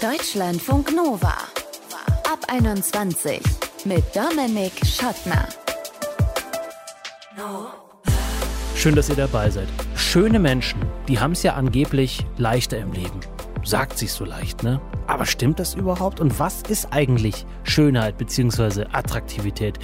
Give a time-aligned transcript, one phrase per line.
[0.00, 1.34] Deutschlandfunk Nova.
[2.30, 3.40] Ab 21
[3.86, 5.48] mit Dominik Schottner.
[8.74, 9.68] Schön, dass ihr dabei seid.
[9.94, 13.20] Schöne Menschen, die haben es ja angeblich leichter im Leben.
[13.64, 14.82] Sagt sich so leicht, ne?
[15.06, 16.20] Aber stimmt das überhaupt?
[16.20, 18.86] Und was ist eigentlich Schönheit bzw.
[18.92, 19.78] Attraktivität?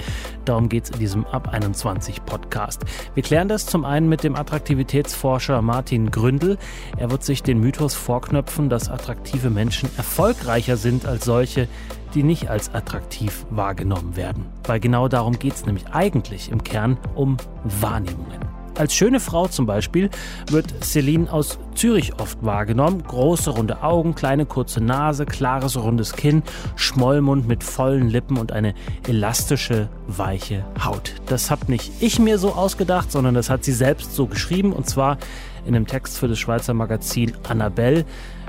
[0.45, 2.81] Darum geht es in diesem Ab 21 Podcast.
[3.13, 6.57] Wir klären das zum einen mit dem Attraktivitätsforscher Martin Gründel.
[6.97, 11.67] Er wird sich den Mythos vorknöpfen, dass attraktive Menschen erfolgreicher sind als solche,
[12.13, 14.45] die nicht als attraktiv wahrgenommen werden.
[14.65, 18.42] Weil genau darum geht es nämlich eigentlich im Kern um Wahrnehmungen.
[18.75, 20.09] Als schöne Frau zum Beispiel
[20.49, 23.03] wird Celine aus Zürich oft wahrgenommen.
[23.03, 26.41] Große runde Augen, kleine kurze Nase, klares rundes Kinn,
[26.75, 28.73] Schmollmund mit vollen Lippen und eine
[29.07, 31.13] elastische, weiche Haut.
[31.27, 34.89] Das habe nicht ich mir so ausgedacht, sondern das hat sie selbst so geschrieben und
[34.89, 35.17] zwar
[35.65, 38.05] in einem Text für das Schweizer Magazin Annabelle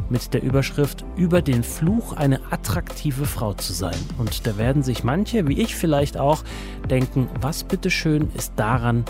[0.09, 3.97] mit der Überschrift Über den Fluch, eine attraktive Frau zu sein.
[4.19, 6.42] Und da werden sich manche, wie ich vielleicht auch,
[6.91, 9.05] denken, was bitteschön ist daran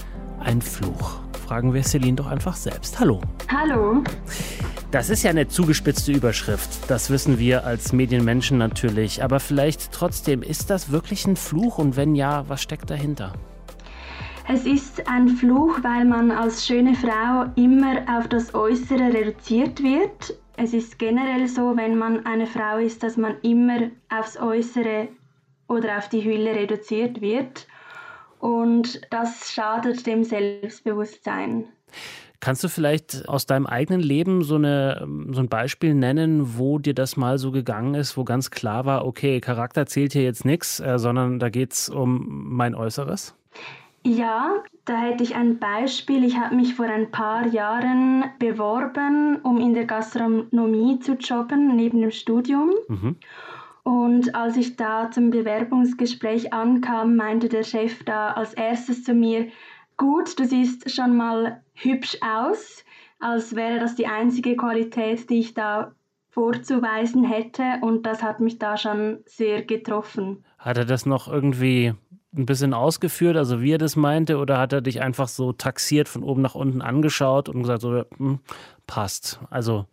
[0.45, 1.21] ein Fluch?
[1.47, 3.01] Fragen wir Celine doch einfach selbst.
[3.01, 3.21] Hallo.
[3.51, 4.03] Hallo.
[4.91, 6.89] Das ist ja eine zugespitzte Überschrift.
[6.89, 9.23] Das wissen wir als Medienmenschen natürlich.
[9.23, 11.79] Aber vielleicht trotzdem, ist das wirklich ein Fluch?
[11.79, 13.33] Und wenn ja, was steckt dahinter?
[14.49, 20.39] Es ist ein Fluch, weil man als schöne Frau immer auf das Äußere reduziert wird.
[20.57, 25.09] Es ist generell so, wenn man eine Frau ist, dass man immer aufs Äußere
[25.67, 27.67] oder auf die Hülle reduziert wird
[28.45, 31.65] und das schadet dem Selbstbewusstsein.
[32.41, 36.93] Kannst du vielleicht aus deinem eigenen Leben so, eine, so ein Beispiel nennen, wo dir
[36.93, 40.79] das mal so gegangen ist, wo ganz klar war, okay, Charakter zählt hier jetzt nichts,
[40.79, 43.35] äh, sondern da geht es um mein Äußeres?
[44.05, 46.23] Ja, da hätte ich ein Beispiel.
[46.23, 52.03] Ich habe mich vor ein paar Jahren beworben, um in der Gastronomie zu jobben, neben
[52.03, 52.73] dem Studium.
[52.89, 53.17] Mhm.
[53.85, 59.49] Und als ich da zum Bewerbungsgespräch ankam, meinte der Chef da als erstes zu mir,
[59.99, 62.83] gut, du siehst schon mal hübsch aus,
[63.21, 65.93] als wäre das die einzige Qualität, die ich da
[66.31, 67.63] vorzuweisen hätte.
[67.83, 70.45] Und das hat mich da schon sehr getroffen.
[70.59, 71.93] Hat er das noch irgendwie
[72.37, 76.09] ein bisschen ausgeführt, also wie er das meinte, oder hat er dich einfach so taxiert
[76.09, 78.41] von oben nach unten angeschaut und gesagt, so, hm,
[78.87, 79.41] passt?
[79.51, 79.87] Also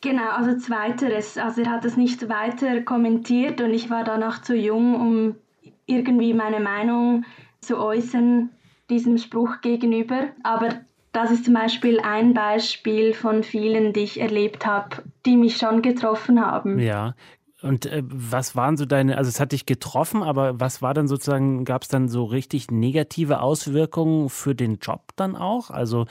[0.00, 1.36] Genau, also zweiteres.
[1.36, 5.36] Also er hat es nicht weiter kommentiert und ich war danach zu jung, um
[5.86, 7.24] irgendwie meine Meinung
[7.60, 8.50] zu äußern
[8.88, 10.28] diesem Spruch gegenüber.
[10.42, 10.80] Aber
[11.12, 15.82] das ist zum Beispiel ein Beispiel von vielen, die ich erlebt habe, die mich schon
[15.82, 16.78] getroffen haben.
[16.78, 17.14] Ja.
[17.62, 21.08] Und äh, was waren so deine, also es hat dich getroffen, aber was war dann
[21.08, 25.70] sozusagen, gab es dann so richtig negative Auswirkungen für den Job dann auch?
[25.70, 26.06] Also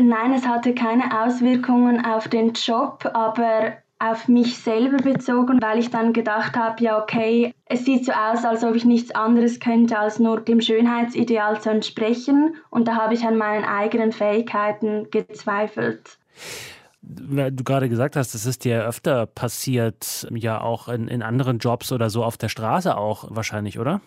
[0.00, 5.90] Nein, es hatte keine Auswirkungen auf den Job, aber auf mich selber bezogen, weil ich
[5.90, 9.98] dann gedacht habe, ja okay, es sieht so aus, als ob ich nichts anderes könnte,
[9.98, 12.56] als nur dem Schönheitsideal zu entsprechen.
[12.70, 16.18] Und da habe ich an meinen eigenen Fähigkeiten gezweifelt.
[17.06, 21.92] Du gerade gesagt hast, das ist dir öfter passiert, ja auch in, in anderen Jobs
[21.92, 24.00] oder so auf der Straße auch wahrscheinlich, oder?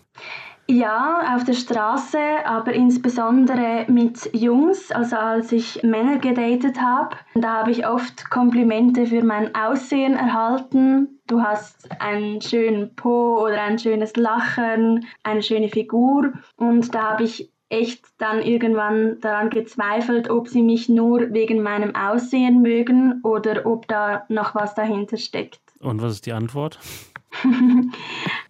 [0.69, 4.91] Ja, auf der Straße, aber insbesondere mit Jungs.
[4.91, 11.21] Also als ich Männer gedatet habe, da habe ich oft Komplimente für mein Aussehen erhalten.
[11.27, 16.33] Du hast einen schönen Po oder ein schönes Lachen, eine schöne Figur.
[16.57, 21.95] Und da habe ich echt dann irgendwann daran gezweifelt, ob sie mich nur wegen meinem
[21.95, 25.59] Aussehen mögen oder ob da noch was dahinter steckt.
[25.79, 26.79] Und was ist die Antwort?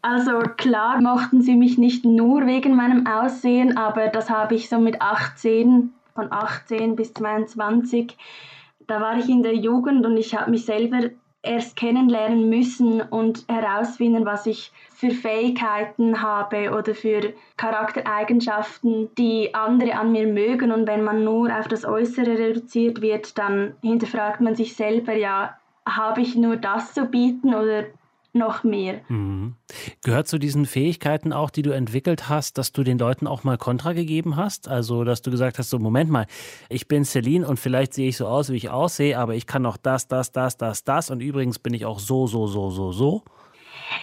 [0.01, 4.79] Also klar mochten sie mich nicht nur wegen meinem Aussehen, aber das habe ich so
[4.79, 8.15] mit 18, von 18 bis 22,
[8.87, 11.09] da war ich in der Jugend und ich habe mich selber
[11.43, 19.95] erst kennenlernen müssen und herausfinden, was ich für Fähigkeiten habe oder für Charaktereigenschaften, die andere
[19.95, 20.71] an mir mögen.
[20.71, 25.57] Und wenn man nur auf das Äußere reduziert wird, dann hinterfragt man sich selber, ja,
[25.87, 27.85] habe ich nur das zu bieten oder
[28.37, 29.01] noch mehr.
[29.07, 29.55] Mhm.
[30.03, 33.57] Gehört zu diesen Fähigkeiten auch, die du entwickelt hast, dass du den Leuten auch mal
[33.57, 34.67] Kontra gegeben hast?
[34.67, 36.27] Also, dass du gesagt hast, so Moment mal,
[36.69, 39.61] ich bin Celine und vielleicht sehe ich so aus, wie ich aussehe, aber ich kann
[39.61, 42.91] noch das, das, das, das, das und übrigens bin ich auch so, so, so, so,
[42.91, 43.23] so.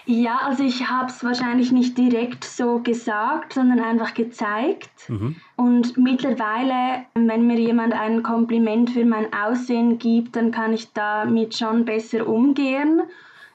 [0.07, 4.91] Ja, also ich habe es wahrscheinlich nicht direkt so gesagt, sondern einfach gezeigt.
[5.09, 5.37] Mhm.
[5.57, 11.57] Und mittlerweile, wenn mir jemand ein Kompliment für mein Aussehen gibt, dann kann ich damit
[11.57, 13.03] schon besser umgehen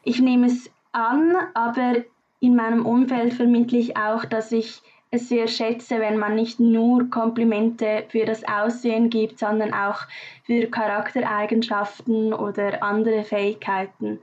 [0.03, 2.03] ich nehme es an, aber
[2.39, 4.81] in meinem Umfeld vermittle ich auch, dass ich
[5.11, 10.01] es sehr schätze, wenn man nicht nur Komplimente für das Aussehen gibt, sondern auch
[10.43, 14.19] für Charaktereigenschaften oder andere Fähigkeiten.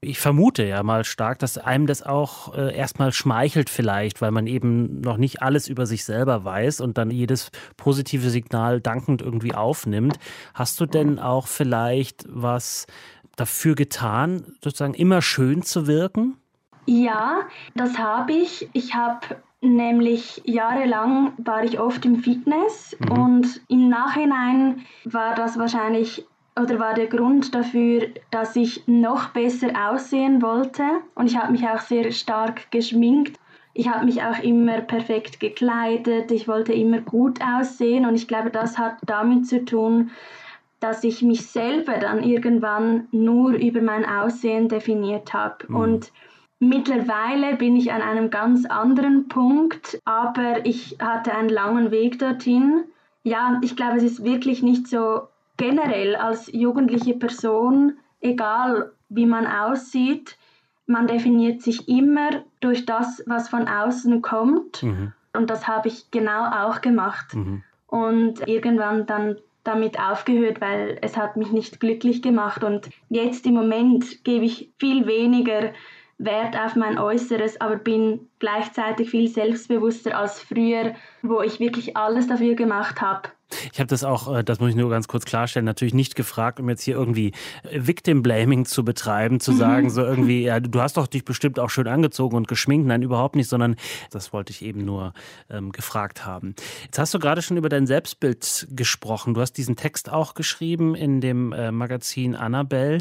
[0.00, 4.46] Ich vermute ja mal stark, dass einem das auch äh, erstmal schmeichelt vielleicht, weil man
[4.46, 9.54] eben noch nicht alles über sich selber weiß und dann jedes positive Signal dankend irgendwie
[9.54, 10.18] aufnimmt.
[10.54, 12.86] Hast du denn auch vielleicht was
[13.36, 16.36] dafür getan, sozusagen immer schön zu wirken?
[16.86, 17.42] Ja,
[17.74, 18.68] das habe ich.
[18.72, 19.20] Ich habe
[19.60, 23.12] nämlich jahrelang war ich oft im Fitness mhm.
[23.12, 26.26] und im Nachhinein war das wahrscheinlich
[26.60, 30.82] oder war der Grund dafür, dass ich noch besser aussehen wollte
[31.14, 33.38] und ich habe mich auch sehr stark geschminkt.
[33.74, 38.50] Ich habe mich auch immer perfekt gekleidet, ich wollte immer gut aussehen und ich glaube,
[38.50, 40.10] das hat damit zu tun,
[40.82, 45.66] dass ich mich selber dann irgendwann nur über mein Aussehen definiert habe.
[45.68, 45.76] Mhm.
[45.76, 46.12] Und
[46.58, 52.84] mittlerweile bin ich an einem ganz anderen Punkt, aber ich hatte einen langen Weg dorthin.
[53.22, 59.46] Ja, ich glaube, es ist wirklich nicht so generell als jugendliche Person, egal wie man
[59.46, 60.36] aussieht,
[60.86, 64.82] man definiert sich immer durch das, was von außen kommt.
[64.82, 65.12] Mhm.
[65.32, 67.34] Und das habe ich genau auch gemacht.
[67.34, 67.62] Mhm.
[67.86, 72.64] Und irgendwann dann damit aufgehört, weil es hat mich nicht glücklich gemacht.
[72.64, 75.72] Und jetzt im Moment gebe ich viel weniger
[76.18, 82.28] Wert auf mein Äußeres, aber bin gleichzeitig viel selbstbewusster als früher, wo ich wirklich alles
[82.28, 83.28] dafür gemacht habe,
[83.72, 86.60] ich habe das auch, äh, das muss ich nur ganz kurz klarstellen, natürlich nicht gefragt,
[86.60, 87.32] um jetzt hier irgendwie
[87.62, 89.56] äh, Victim Blaming zu betreiben, zu mhm.
[89.56, 92.86] sagen, so irgendwie, ja, du hast doch dich bestimmt auch schön angezogen und geschminkt.
[92.86, 93.76] Nein, überhaupt nicht, sondern
[94.10, 95.14] das wollte ich eben nur
[95.50, 96.54] ähm, gefragt haben.
[96.84, 99.34] Jetzt hast du gerade schon über dein Selbstbild gesprochen.
[99.34, 102.98] Du hast diesen Text auch geschrieben in dem äh, Magazin Annabelle.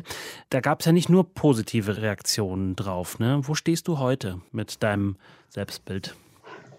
[0.50, 3.20] Da gab es ja nicht nur positive Reaktionen drauf.
[3.20, 3.42] Ne?
[3.44, 5.16] Wo stehst du heute mit deinem
[5.50, 6.16] Selbstbild?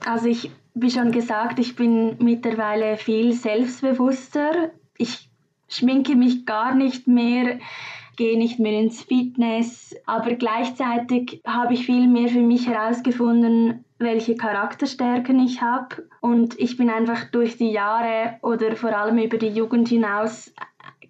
[0.05, 4.71] Also ich, wie schon gesagt, ich bin mittlerweile viel selbstbewusster.
[4.97, 5.29] Ich
[5.69, 7.59] schminke mich gar nicht mehr,
[8.17, 14.35] gehe nicht mehr ins Fitness, aber gleichzeitig habe ich viel mehr für mich herausgefunden, welche
[14.35, 16.09] Charakterstärken ich habe.
[16.21, 20.53] Und ich bin einfach durch die Jahre oder vor allem über die Jugend hinaus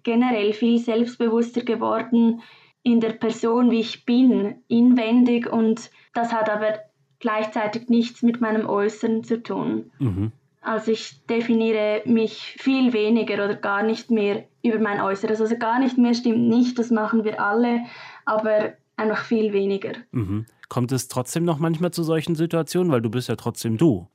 [0.03, 2.41] generell viel selbstbewusster geworden
[2.83, 5.51] in der Person, wie ich bin, inwendig.
[5.51, 6.79] Und das hat aber
[7.23, 9.91] gleichzeitig nichts mit meinem Äußeren zu tun.
[9.97, 10.33] Mhm.
[10.61, 15.39] Also ich definiere mich viel weniger oder gar nicht mehr über mein Äußeres.
[15.39, 17.79] Also gar nicht mehr stimmt nicht, das machen wir alle,
[18.25, 19.93] aber einfach viel weniger.
[20.11, 20.45] Mhm.
[20.67, 24.09] Kommt es trotzdem noch manchmal zu solchen Situationen, weil du bist ja trotzdem du?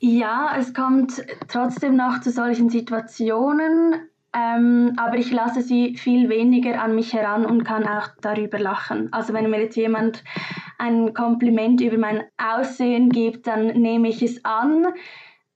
[0.00, 3.94] Ja, es kommt trotzdem noch zu solchen Situationen,
[4.32, 9.12] ähm, aber ich lasse sie viel weniger an mich heran und kann auch darüber lachen.
[9.12, 10.22] Also wenn mir jetzt jemand
[10.78, 14.86] ein Kompliment über mein Aussehen gibt, dann nehme ich es an,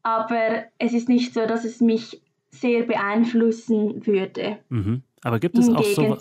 [0.03, 4.59] aber es ist nicht so, dass es mich sehr beeinflussen würde.
[4.69, 5.03] Mhm.
[5.23, 6.19] Aber gibt es auch so.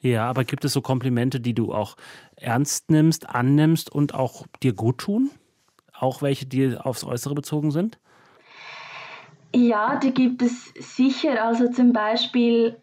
[0.00, 1.96] Ja, aber gibt es so Komplimente, die du auch
[2.34, 5.30] ernst nimmst, annimmst und auch dir gut tun?
[5.92, 8.00] Auch welche, die aufs Äußere bezogen sind?
[9.54, 11.44] Ja, die gibt es sicher.
[11.44, 12.76] Also zum Beispiel,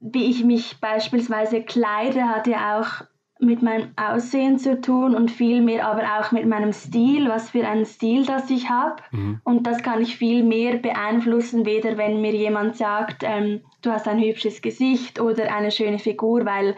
[0.00, 3.04] wie ich mich beispielsweise kleide, hat ja auch
[3.40, 7.66] mit meinem Aussehen zu tun und viel mehr aber auch mit meinem Stil, was für
[7.66, 9.02] einen Stil das ich habe.
[9.10, 9.40] Mhm.
[9.44, 14.06] Und das kann ich viel mehr beeinflussen, weder wenn mir jemand sagt, ähm, du hast
[14.08, 16.76] ein hübsches Gesicht oder eine schöne Figur, weil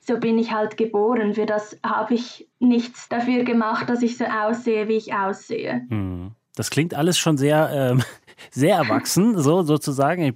[0.00, 1.34] so bin ich halt geboren.
[1.34, 5.86] Für das habe ich nichts dafür gemacht, dass ich so aussehe, wie ich aussehe.
[5.88, 6.32] Mhm.
[6.54, 8.02] Das klingt alles schon sehr, ähm,
[8.50, 10.34] sehr erwachsen, so sozusagen.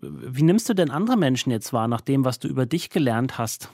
[0.00, 3.38] Wie nimmst du denn andere Menschen jetzt wahr, nach dem, was du über dich gelernt
[3.38, 3.70] hast?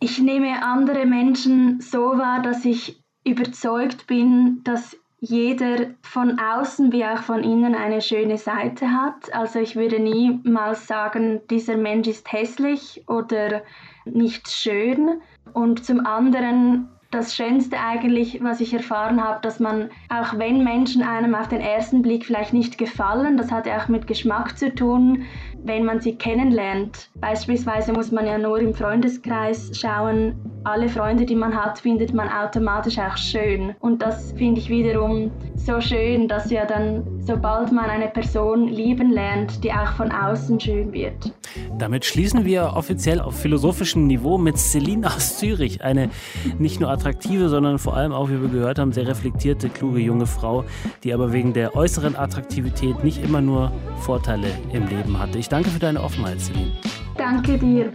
[0.00, 7.04] Ich nehme andere Menschen so wahr, dass ich überzeugt bin, dass jeder von außen wie
[7.04, 9.32] auch von innen eine schöne Seite hat.
[9.34, 13.62] Also ich würde niemals sagen, dieser Mensch ist hässlich oder
[14.04, 15.20] nicht schön.
[15.54, 21.02] Und zum anderen das Schönste eigentlich, was ich erfahren habe, dass man, auch wenn Menschen
[21.02, 24.74] einem auf den ersten Blick vielleicht nicht gefallen, das hat ja auch mit Geschmack zu
[24.74, 25.24] tun,
[25.64, 27.10] wenn man sie kennenlernt.
[27.16, 30.34] Beispielsweise muss man ja nur im Freundeskreis schauen,
[30.66, 33.74] alle Freunde, die man hat, findet man automatisch auch schön.
[33.80, 39.12] Und das finde ich wiederum so schön, dass ja dann, sobald man eine Person lieben
[39.12, 41.32] lernt, die auch von außen schön wird.
[41.78, 45.82] Damit schließen wir offiziell auf philosophischem Niveau mit Celine aus Zürich.
[45.84, 46.10] Eine
[46.58, 50.26] nicht nur attraktive, sondern vor allem auch, wie wir gehört haben, sehr reflektierte, kluge junge
[50.26, 50.64] Frau,
[51.04, 53.70] die aber wegen der äußeren Attraktivität nicht immer nur
[54.00, 55.38] Vorteile im Leben hatte.
[55.38, 56.72] Ich danke für deine Offenheit, Celine.
[57.16, 57.92] Danke dir.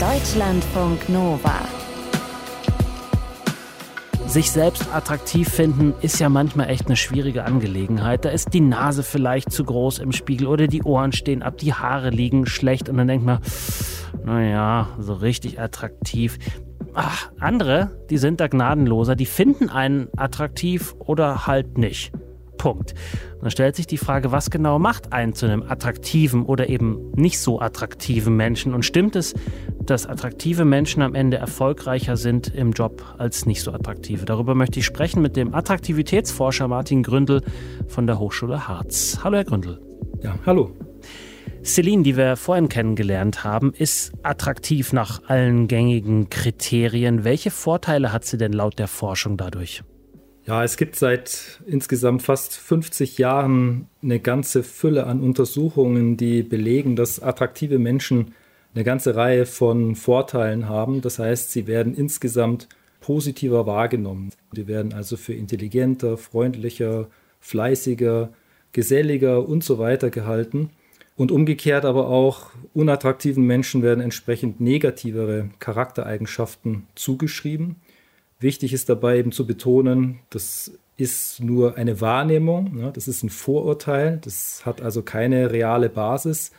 [0.00, 1.60] Deutschlandfunk Nova
[4.30, 8.24] sich selbst attraktiv finden ist ja manchmal echt eine schwierige Angelegenheit.
[8.24, 11.74] Da ist die Nase vielleicht zu groß im Spiegel oder die Ohren stehen ab, die
[11.74, 13.40] Haare liegen schlecht und dann denkt man,
[14.24, 16.38] naja, so richtig attraktiv.
[16.94, 22.12] Ach, andere, die sind da gnadenloser, die finden einen attraktiv oder halt nicht.
[22.60, 22.94] Punkt.
[23.36, 27.10] Und dann stellt sich die Frage, was genau macht einen zu einem attraktiven oder eben
[27.12, 28.74] nicht so attraktiven Menschen?
[28.74, 29.32] Und stimmt es,
[29.82, 34.26] dass attraktive Menschen am Ende erfolgreicher sind im Job als nicht so attraktive?
[34.26, 37.40] Darüber möchte ich sprechen mit dem Attraktivitätsforscher Martin Gründel
[37.88, 39.20] von der Hochschule Harz.
[39.24, 39.80] Hallo, Herr Gründel.
[40.22, 40.72] Ja, hallo.
[41.62, 47.22] Celine, die wir vorhin kennengelernt haben, ist attraktiv nach allen gängigen Kriterien.
[47.24, 49.82] Welche Vorteile hat sie denn laut der Forschung dadurch?
[50.46, 56.96] Ja, es gibt seit insgesamt fast 50 Jahren eine ganze Fülle an Untersuchungen, die belegen,
[56.96, 58.34] dass attraktive Menschen
[58.74, 61.02] eine ganze Reihe von Vorteilen haben.
[61.02, 62.68] Das heißt, sie werden insgesamt
[63.00, 64.30] positiver wahrgenommen.
[64.52, 67.08] Die werden also für intelligenter, freundlicher,
[67.40, 68.30] fleißiger,
[68.72, 70.70] geselliger und so weiter gehalten.
[71.20, 77.76] Und umgekehrt aber auch unattraktiven Menschen werden entsprechend negativere Charaktereigenschaften zugeschrieben.
[78.38, 82.90] Wichtig ist dabei eben zu betonen, das ist nur eine Wahrnehmung, ne?
[82.94, 86.52] das ist ein Vorurteil, das hat also keine reale Basis.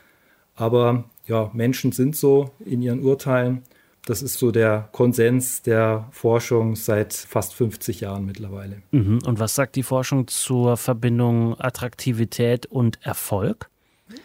[0.53, 3.63] Aber ja, Menschen sind so in ihren Urteilen.
[4.05, 8.83] Das ist so der Konsens der Forschung seit fast 50 Jahren mittlerweile.
[8.91, 9.21] Mhm.
[9.25, 13.70] Und was sagt die Forschung zur Verbindung Attraktivität und Erfolg?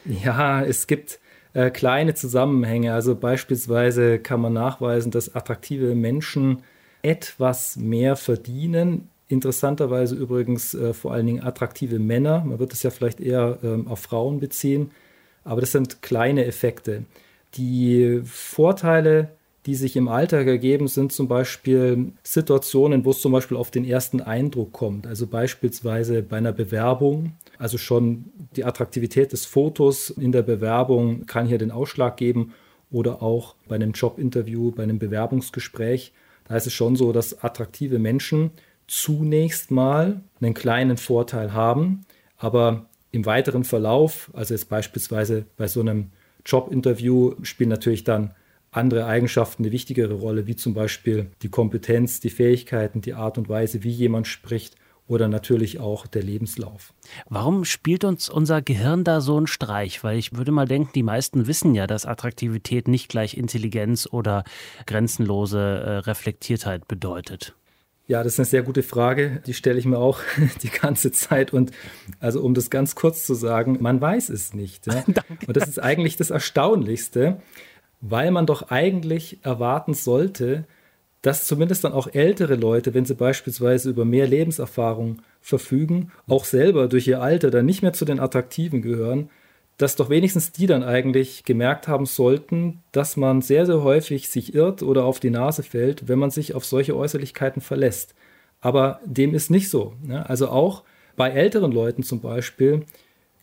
[0.04, 1.18] Ja, es gibt
[1.52, 2.92] äh, kleine Zusammenhänge.
[2.92, 6.62] Also beispielsweise kann man nachweisen, dass attraktive Menschen
[7.02, 9.08] etwas mehr verdienen.
[9.28, 12.44] Interessanterweise übrigens äh, vor allen Dingen attraktive Männer.
[12.44, 14.90] Man wird es ja vielleicht eher ähm, auf Frauen beziehen.
[15.44, 17.04] Aber das sind kleine Effekte.
[17.54, 19.30] Die Vorteile,
[19.64, 23.84] die sich im Alltag ergeben, sind zum Beispiel Situationen, wo es zum Beispiel auf den
[23.84, 25.06] ersten Eindruck kommt.
[25.06, 27.32] Also beispielsweise bei einer Bewerbung.
[27.58, 32.52] Also schon die Attraktivität des Fotos in der Bewerbung kann hier den Ausschlag geben.
[32.90, 36.12] Oder auch bei einem Jobinterview, bei einem Bewerbungsgespräch.
[36.44, 38.52] Da ist es schon so, dass attraktive Menschen
[38.86, 42.06] zunächst mal einen kleinen Vorteil haben,
[42.38, 46.10] aber im weiteren Verlauf, also jetzt beispielsweise bei so einem
[46.44, 48.34] Jobinterview, spielen natürlich dann
[48.70, 53.48] andere Eigenschaften eine wichtigere Rolle, wie zum Beispiel die Kompetenz, die Fähigkeiten, die Art und
[53.48, 54.76] Weise, wie jemand spricht
[55.08, 56.92] oder natürlich auch der Lebenslauf.
[57.28, 60.02] Warum spielt uns unser Gehirn da so einen Streich?
[60.02, 64.44] Weil ich würde mal denken, die meisten wissen ja, dass Attraktivität nicht gleich Intelligenz oder
[64.86, 67.54] grenzenlose äh, Reflektiertheit bedeutet.
[68.08, 69.42] Ja, das ist eine sehr gute Frage.
[69.46, 70.20] Die stelle ich mir auch
[70.62, 71.52] die ganze Zeit.
[71.52, 71.72] Und
[72.20, 74.86] also, um das ganz kurz zu sagen, man weiß es nicht.
[74.86, 75.04] Ja?
[75.46, 77.40] Und das ist eigentlich das Erstaunlichste,
[78.00, 80.66] weil man doch eigentlich erwarten sollte,
[81.26, 86.86] dass zumindest dann auch ältere Leute, wenn sie beispielsweise über mehr Lebenserfahrung verfügen, auch selber
[86.86, 89.28] durch ihr Alter dann nicht mehr zu den Attraktiven gehören,
[89.76, 94.54] dass doch wenigstens die dann eigentlich gemerkt haben sollten, dass man sehr, sehr häufig sich
[94.54, 98.14] irrt oder auf die Nase fällt, wenn man sich auf solche Äußerlichkeiten verlässt.
[98.60, 99.94] Aber dem ist nicht so.
[100.04, 100.30] Ne?
[100.30, 100.84] Also auch
[101.16, 102.84] bei älteren Leuten zum Beispiel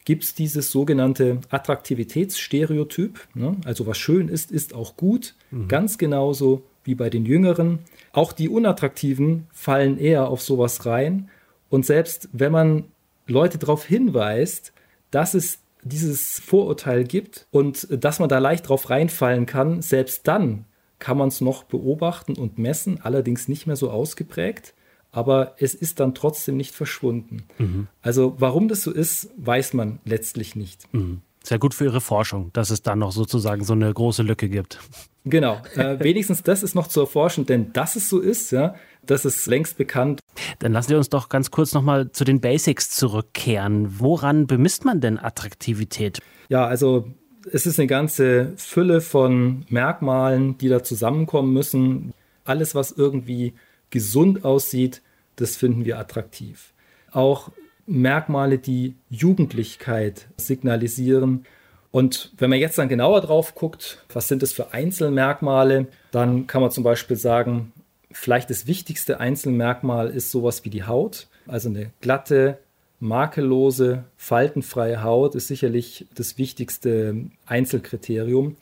[0.05, 3.19] gibt es dieses sogenannte Attraktivitätsstereotyp.
[3.33, 3.57] Ne?
[3.65, 5.35] Also was schön ist, ist auch gut.
[5.51, 5.67] Mhm.
[5.67, 7.79] Ganz genauso wie bei den Jüngeren.
[8.11, 11.29] Auch die Unattraktiven fallen eher auf sowas rein.
[11.69, 12.85] Und selbst wenn man
[13.27, 14.73] Leute darauf hinweist,
[15.11, 20.65] dass es dieses Vorurteil gibt und dass man da leicht drauf reinfallen kann, selbst dann
[20.99, 24.73] kann man es noch beobachten und messen, allerdings nicht mehr so ausgeprägt,
[25.11, 27.43] aber es ist dann trotzdem nicht verschwunden.
[27.57, 27.87] Mhm.
[28.01, 30.91] Also warum das so ist, weiß man letztlich nicht.
[30.93, 31.21] Mhm.
[31.43, 34.79] Sehr gut für Ihre Forschung, dass es dann noch sozusagen so eine große Lücke gibt.
[35.25, 39.25] Genau, äh, wenigstens das ist noch zu erforschen, denn dass es so ist, ja, das
[39.25, 40.19] ist längst bekannt.
[40.59, 43.99] Dann lassen Sie uns doch ganz kurz nochmal zu den Basics zurückkehren.
[43.99, 46.19] Woran bemisst man denn Attraktivität?
[46.49, 47.07] Ja, also
[47.51, 52.13] es ist eine ganze Fülle von Merkmalen, die da zusammenkommen müssen.
[52.45, 53.53] Alles, was irgendwie
[53.89, 55.01] gesund aussieht,
[55.35, 56.73] das finden wir attraktiv.
[57.11, 57.51] Auch
[57.85, 61.45] Merkmale, die Jugendlichkeit signalisieren.
[61.91, 66.61] Und wenn man jetzt dann genauer drauf guckt, was sind das für Einzelmerkmale, dann kann
[66.61, 67.71] man zum Beispiel sagen,
[68.11, 71.27] vielleicht das wichtigste Einzelmerkmal ist sowas wie die Haut.
[71.47, 72.59] Also eine glatte,
[72.99, 78.55] makellose, faltenfreie Haut ist sicherlich das wichtigste Einzelkriterium.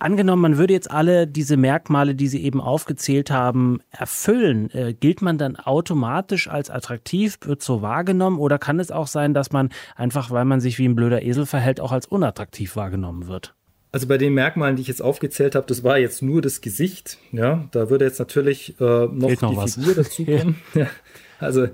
[0.00, 5.22] Angenommen, man würde jetzt alle diese Merkmale, die Sie eben aufgezählt haben, erfüllen, äh, gilt
[5.22, 9.70] man dann automatisch als attraktiv, wird so wahrgenommen oder kann es auch sein, dass man
[9.96, 13.54] einfach, weil man sich wie ein blöder Esel verhält, auch als unattraktiv wahrgenommen wird?
[13.90, 17.18] Also bei den Merkmalen, die ich jetzt aufgezählt habe, das war jetzt nur das Gesicht.
[17.32, 19.74] Ja, da würde jetzt natürlich äh, noch, noch, die was.
[19.74, 20.56] Figur dazukommen.
[20.74, 20.86] ja.
[21.40, 21.68] Also,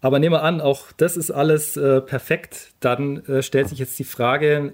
[0.00, 2.72] aber nehmen wir an, auch das ist alles äh, perfekt.
[2.80, 4.72] Dann äh, stellt sich jetzt die Frage,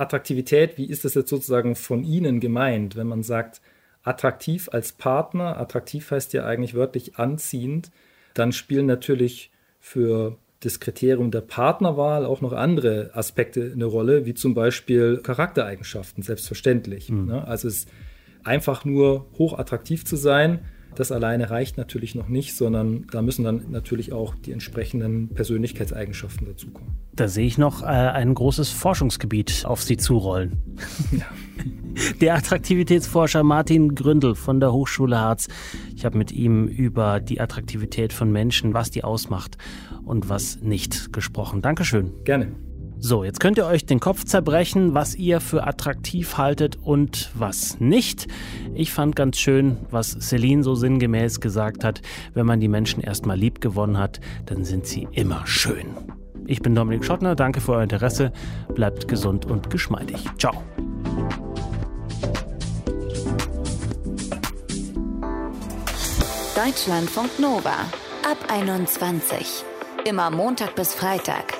[0.00, 3.60] Attraktivität, wie ist das jetzt sozusagen von Ihnen gemeint, wenn man sagt,
[4.02, 7.90] attraktiv als Partner, attraktiv heißt ja eigentlich wörtlich anziehend,
[8.34, 14.34] dann spielen natürlich für das Kriterium der Partnerwahl auch noch andere Aspekte eine Rolle, wie
[14.34, 17.08] zum Beispiel Charaktereigenschaften, selbstverständlich.
[17.08, 17.26] Mhm.
[17.26, 17.46] Ne?
[17.46, 17.88] Also es ist
[18.44, 20.60] einfach nur hochattraktiv zu sein,
[20.94, 26.46] das alleine reicht natürlich noch nicht, sondern da müssen dann natürlich auch die entsprechenden Persönlichkeitseigenschaften
[26.46, 26.96] dazukommen.
[27.12, 30.62] Da sehe ich noch äh, ein großes Forschungsgebiet auf Sie zurollen.
[31.12, 31.26] Ja.
[32.20, 35.48] Der Attraktivitätsforscher Martin Gründel von der Hochschule Harz.
[35.94, 39.58] Ich habe mit ihm über die Attraktivität von Menschen, was die ausmacht
[40.04, 41.62] und was nicht gesprochen.
[41.62, 42.12] Dankeschön.
[42.24, 42.52] Gerne.
[43.02, 47.80] So, jetzt könnt ihr euch den Kopf zerbrechen, was ihr für attraktiv haltet und was
[47.80, 48.26] nicht.
[48.74, 52.02] Ich fand ganz schön, was Celine so sinngemäß gesagt hat,
[52.34, 55.86] wenn man die Menschen erstmal lieb gewonnen hat, dann sind sie immer schön.
[56.46, 58.32] Ich bin Dominik Schottner, danke für euer Interesse,
[58.74, 60.22] bleibt gesund und geschmeidig.
[60.38, 60.62] Ciao.
[66.54, 67.76] Deutschlandfunk Nova
[68.30, 69.64] ab 21.
[70.04, 71.59] Immer Montag bis Freitag